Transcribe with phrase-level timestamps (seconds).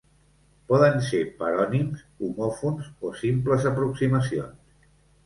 [0.71, 4.89] Poden ser parònims, homòfons o simples aproximacions.